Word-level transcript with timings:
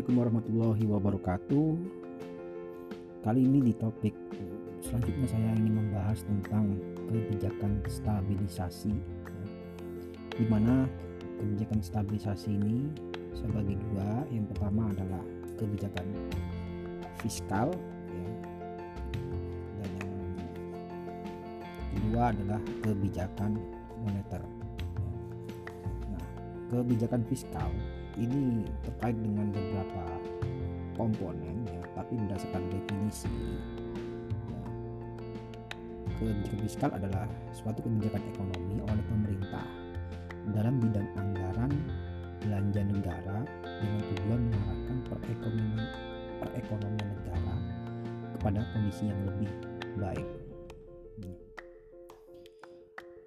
Assalamualaikum 0.00 0.32
warahmatullahi 0.32 0.84
wabarakatuh. 0.96 1.68
Kali 3.20 3.40
ini 3.44 3.68
di 3.68 3.72
topik 3.76 4.16
selanjutnya 4.80 5.28
saya 5.28 5.52
ingin 5.60 5.76
membahas 5.76 6.24
tentang 6.24 6.72
kebijakan 7.04 7.84
stabilisasi. 7.84 8.96
Di 10.40 10.44
mana 10.48 10.88
kebijakan 11.36 11.84
stabilisasi 11.84 12.48
ini 12.48 12.88
sebagai 13.36 13.76
dua. 13.76 14.24
Yang 14.32 14.56
pertama 14.56 14.88
adalah 14.88 15.20
kebijakan 15.60 16.06
fiskal 17.20 17.68
ya. 18.08 18.32
dan 19.84 19.92
yang 21.76 21.92
kedua 22.00 22.22
adalah 22.32 22.60
kebijakan 22.80 23.52
moneter. 24.00 24.40
Nah, 26.08 26.24
kebijakan 26.72 27.20
fiskal 27.28 27.68
ini 28.18 28.66
terkait 28.82 29.16
dengan 29.18 29.52
beberapa 29.52 30.04
komponen 30.98 31.66
ya 31.68 31.82
tapi 31.94 32.18
berdasarkan 32.18 32.62
definisi. 32.72 33.30
Ya, 34.50 34.62
kebijakan 36.18 36.58
fiskal 36.64 36.90
adalah 36.96 37.26
suatu 37.54 37.80
kebijakan 37.84 38.22
ekonomi 38.34 38.82
oleh 38.82 39.04
pemerintah 39.08 39.66
dalam 40.56 40.80
bidang 40.80 41.08
anggaran 41.20 41.72
belanja 42.40 42.82
negara 42.88 43.38
dengan 43.62 44.00
tujuan 44.12 44.40
mengarahkan 44.48 44.96
perekonomian 45.12 45.88
perekonomian 46.40 47.08
negara 47.20 47.54
kepada 48.36 48.60
kondisi 48.72 49.12
yang 49.12 49.20
lebih 49.28 49.52
baik 50.00 50.39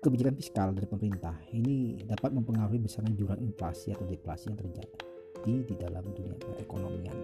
kebijakan 0.04 0.36
fiskal 0.36 0.76
dari 0.76 0.84
pemerintah 0.84 1.32
ini 1.56 2.04
dapat 2.04 2.36
mempengaruhi 2.36 2.76
besarnya 2.76 3.16
jurang 3.16 3.40
inflasi 3.40 3.96
atau 3.96 4.04
deflasi 4.04 4.52
yang 4.52 4.60
terjadi 4.60 5.54
di 5.64 5.76
dalam 5.80 6.04
dunia 6.12 6.36
perekonomian. 6.44 7.18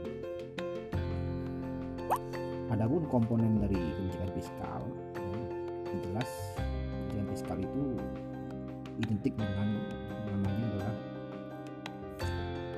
Adapun 2.72 3.04
komponen 3.12 3.60
dari 3.60 3.76
kebijakan 3.76 4.32
fiskal, 4.32 4.82
ya, 5.12 5.44
jelas 6.08 6.32
kebijakan 7.12 7.28
fiskal 7.36 7.58
itu 7.60 7.84
identik 9.04 9.36
dengan 9.36 9.68
namanya 10.32 10.64
adalah 10.72 10.96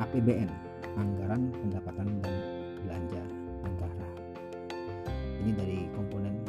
APBN, 0.01 0.49
Anggaran 0.97 1.53
Pendapatan 1.61 2.09
dan 2.25 2.35
Belanja 2.81 3.23
Negara. 3.61 4.09
Ini 5.45 5.51
dari 5.53 5.85
komponen 5.93 6.41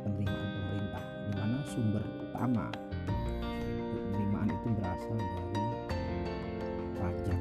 penerimaan 0.00 0.48
pemerintah, 0.56 1.04
di 1.28 1.32
mana 1.36 1.56
sumber 1.68 2.19
utama 2.40 2.72
penerimaan 4.16 4.48
itu 4.48 4.68
berasal 4.80 5.12
dari 5.12 5.60
pajak 6.96 7.40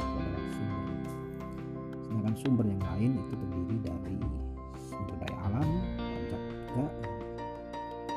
adalah 0.00 0.44
sumber. 0.56 0.88
Sedangkan 2.00 2.34
sumber 2.40 2.64
yang 2.64 2.80
lain 2.80 3.10
itu 3.20 3.34
terdiri 3.36 3.76
dari 3.84 4.16
sumber 4.88 5.20
daya 5.20 5.36
alam 5.52 5.68
pajak 6.00 6.42
juga 6.48 6.86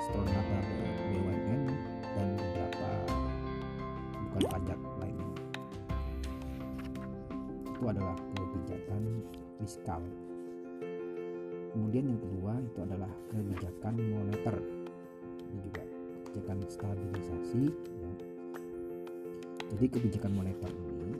stronata 0.08 0.58
BUMN 1.12 1.64
dan 2.00 2.28
beberapa 2.40 2.90
bukan 4.16 4.44
pajak 4.56 4.80
lainnya 5.04 5.36
itu 7.68 7.82
adalah 7.92 8.16
kebijakan 8.40 9.04
fiskal. 9.60 10.00
Kemudian 11.76 12.08
yang 12.08 12.20
kedua 12.24 12.56
itu 12.64 12.80
adalah 12.88 13.12
kebijakan 13.28 14.00
moneter 14.00 14.81
ini 15.52 15.60
juga 15.68 15.84
kebijakan 16.32 16.58
stabilisasi 16.72 17.62
ya. 17.76 18.12
jadi 19.76 19.86
kebijakan 19.92 20.32
moneter 20.32 20.72
ini 20.72 21.12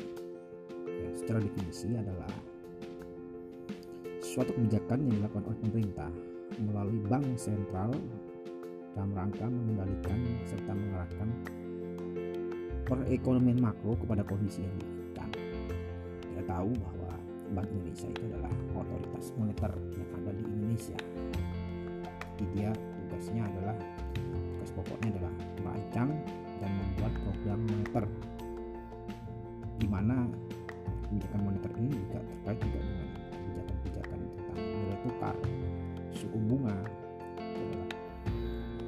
ya, 0.88 1.10
secara 1.20 1.40
definisi 1.44 1.92
adalah 1.94 2.32
suatu 4.24 4.56
kebijakan 4.56 5.04
yang 5.12 5.14
dilakukan 5.20 5.44
oleh 5.52 5.60
pemerintah 5.60 6.12
melalui 6.64 7.00
bank 7.12 7.26
sentral 7.36 7.92
dalam 8.96 9.12
rangka 9.16 9.48
mengendalikan 9.48 10.20
serta 10.48 10.72
mengarahkan 10.72 11.30
perekonomian 12.88 13.60
makro 13.60 13.96
kepada 13.96 14.24
kondisi 14.28 14.68
yang 14.68 14.76
diinginkan. 14.84 15.30
Kita 16.28 16.44
tahu 16.44 16.72
bahwa 16.76 17.12
Bank 17.52 17.68
Indonesia 17.72 18.08
itu 18.08 18.24
adalah 18.32 18.54
otoritas 18.76 19.26
moneter 19.36 19.72
yang 19.96 20.10
ada 20.16 20.32
di 20.36 20.44
Indonesia. 20.44 21.00
Jadi 22.36 22.46
dia 22.56 22.72
tugasnya 23.12 23.44
adalah 23.44 23.76
tugas 24.16 24.72
pokoknya 24.72 25.08
adalah 25.20 25.34
merancang 25.60 26.10
dan 26.64 26.72
membuat 26.80 27.14
program 27.28 27.60
moneter 27.68 28.06
di 29.84 29.88
mana 29.92 30.16
kebijakan 31.12 31.40
moneter 31.44 31.72
ini 31.76 31.92
juga 31.92 32.24
terkait 32.24 32.60
juga 32.64 32.80
dengan 32.80 33.08
kebijakan-kebijakan 33.36 34.20
tentang 34.24 34.58
nilai 34.64 34.98
tukar, 35.04 35.36
suku 36.16 36.38
bunga, 36.48 36.78
adalah 37.36 37.90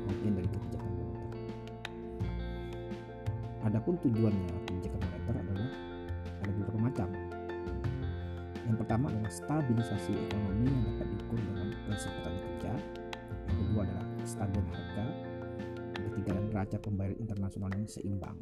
bagian 0.08 0.34
dari 0.40 0.48
kebijakan 0.48 0.92
moneter. 0.96 1.30
Adapun 3.68 3.94
tujuannya 4.08 4.56
kebijakan 4.72 5.00
moneter 5.04 5.36
adalah 5.36 5.70
ada 6.40 6.52
beberapa 6.56 6.80
macam. 6.80 7.10
Yang 8.64 8.78
pertama 8.80 9.06
adalah 9.12 9.32
stabilisasi 9.34 10.12
ekonomi 10.16 10.72
yang 10.72 10.84
dapat 10.96 11.08
diukur 11.12 11.40
dengan 11.44 11.68
kesempatan 11.92 12.34
kerja. 12.40 12.74
Yang 13.52 13.58
kedua 13.60 13.82
adalah 13.84 14.13
stabil 14.24 14.64
harga. 14.72 15.06
Yang 16.00 16.04
ketiga 16.10 16.30
adalah 16.34 16.48
neraca 16.50 16.78
pembayaran 16.82 17.18
internasional 17.20 17.70
yang 17.76 17.88
seimbang. 17.88 18.40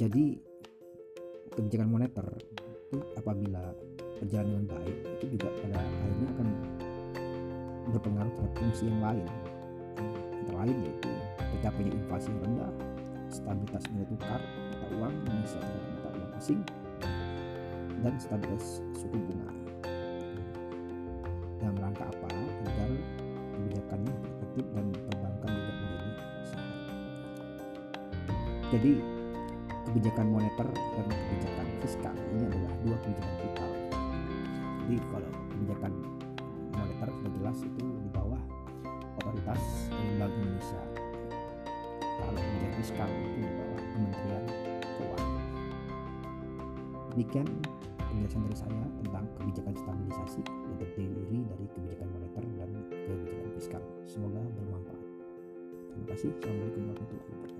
Jadi 0.00 0.40
kebijakan 1.52 1.88
moneter 1.92 2.26
itu 2.88 2.98
apabila 3.20 3.76
berjalan 4.16 4.48
dengan 4.48 4.64
baik 4.72 4.96
itu 5.20 5.24
juga 5.36 5.48
pada 5.60 5.76
akhirnya 5.76 6.28
akan 6.36 6.48
berpengaruh 7.92 8.32
terhadap 8.32 8.54
fungsi 8.56 8.82
yang 8.88 9.00
lain. 9.04 9.28
Antara 10.40 10.56
lain 10.64 10.76
yaitu 10.88 11.12
tercapainya 11.52 11.92
inflasi 12.00 12.32
yang 12.32 12.40
rendah, 12.48 12.72
stabilitas 13.28 13.84
nilai 13.92 14.08
tukar 14.08 14.40
mata 14.40 14.86
uang 14.96 15.14
Indonesia 15.28 15.58
terhadap 15.60 15.84
mata 15.92 16.08
uang 16.16 16.32
asing, 16.40 16.60
dan 18.00 18.14
stabilitas 18.16 18.80
suku 18.96 19.16
bunga. 19.20 19.59
Efektif 24.60 24.76
dan 24.76 24.86
perbankan 25.08 25.50
juga 25.56 25.72
menjadi 25.72 26.10
sehat. 26.44 26.76
Jadi 28.70 28.92
kebijakan 29.88 30.26
moneter 30.28 30.68
dan 30.68 31.06
kebijakan 31.08 31.66
fiskal 31.80 32.14
ini 32.36 32.44
adalah 32.44 32.72
dua 32.84 32.96
kebijakan 33.00 33.34
vital. 33.40 33.70
Jadi 34.84 34.96
kalau 35.08 35.30
kebijakan 35.48 35.92
moneter 36.76 37.08
sudah 37.08 37.32
jelas 37.40 37.58
itu 37.64 37.80
di 37.80 38.10
bawah 38.12 38.42
otoritas 39.16 39.62
Bank 40.20 40.32
Indonesia. 40.36 40.82
Kalau 42.20 42.32
kebijakan 42.36 42.72
fiskal 42.76 43.08
itu 43.08 43.38
di 43.40 43.52
bawah 43.56 43.80
Kementerian 43.96 44.44
Keuangan. 45.00 45.44
Demikian 47.16 47.48
penjelasan 48.10 48.42
dari 48.44 48.58
saya 48.58 48.84
tentang 49.02 49.24
kebijakan 49.40 49.74
stabilisasi 49.78 50.42
yang 50.44 50.76
terdiri 50.82 51.38
dari 51.48 51.64
kebijakan 51.72 52.08
moneter 52.12 52.44
dan 52.58 52.70
kebijakan 52.90 53.49
fiskal. 53.60 53.84
Semoga 54.08 54.40
bermanfaat. 54.56 55.04
Terima 55.92 56.06
kasih. 56.08 56.32
Assalamualaikum 56.40 56.82
warahmatullahi 56.88 57.28
wabarakatuh. 57.28 57.59